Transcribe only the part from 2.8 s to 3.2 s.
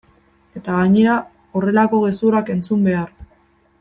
behar!